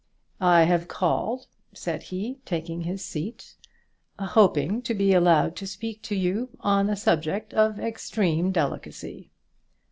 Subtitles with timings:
[0.39, 3.53] "I have called," said he, taking his seat,
[4.17, 9.29] "hoping to be allowed to speak to you on a subject of extreme delicacy."